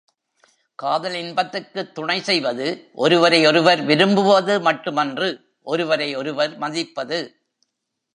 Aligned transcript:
காதல் 0.75 1.13
இன்பத்துக்குத் 1.13 1.93
துணை 1.93 2.21
செய்வது 2.21 2.89
ஒருவரை 2.93 3.45
ஒருவர் 3.45 3.81
விரும்புவது 3.81 4.59
மட்டுமன்று 4.59 5.41
ஒருவரை 5.61 6.15
ஒருவர் 6.15 6.57
மதிப்பது. 6.57 7.35